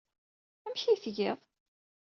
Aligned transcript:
Amek 0.65 0.83
ay 0.85 0.99
tgiḍ? 1.03 1.39